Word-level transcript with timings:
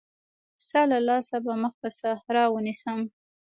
ستا 0.63 0.81
له 0.91 0.97
لاسه 1.07 1.35
به 1.45 1.53
مخ 1.61 1.73
پر 1.81 1.91
صحرا 2.01 2.43
ونيسم. 2.49 2.99